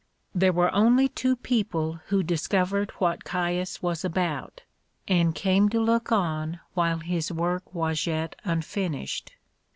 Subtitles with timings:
[0.33, 4.63] There were only two people who discovered what Caius was about,
[5.07, 9.33] and came to look on while his work was yet unfinished.